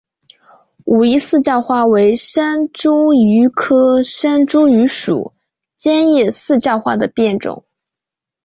[0.85, 5.31] 武夷四照花为山茱萸科山茱萸属
[5.77, 7.65] 尖叶四照花的变种。